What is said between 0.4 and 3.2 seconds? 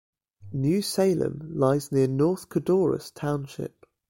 New Salem lies near North Codorus